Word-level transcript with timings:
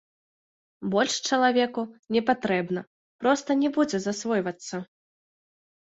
Больш 0.95 1.13
чалавеку 1.29 1.81
не 2.17 2.21
патрэбна, 2.31 2.85
проста 3.23 3.61
не 3.63 3.69
будзе 3.79 3.97
засвойвацца. 4.11 4.85